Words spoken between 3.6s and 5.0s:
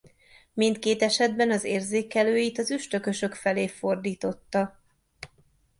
fordította.